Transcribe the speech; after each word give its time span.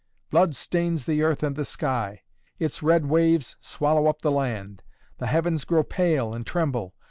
Blood 0.31 0.55
stains 0.55 1.05
the 1.05 1.21
earth 1.21 1.43
and 1.43 1.55
the 1.55 1.63
sky. 1.63 2.23
Its 2.57 2.81
red 2.81 3.05
waves 3.05 3.55
swallow 3.61 4.07
up 4.07 4.23
the 4.23 4.31
land! 4.31 4.81
The 5.19 5.27
heavens 5.27 5.63
grow 5.63 5.83
pale 5.83 6.33
and 6.33 6.43
tremble! 6.43 6.95